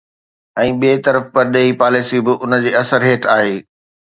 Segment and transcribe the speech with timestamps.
[0.61, 3.57] ۽ ٻئي طرف پرڏيهي پاليسي به ان جي اثر هيٺ آهي.